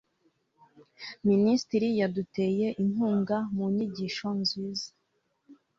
[1.29, 4.87] Minisitiri yaduteye inkunga mu nyigisho nziza.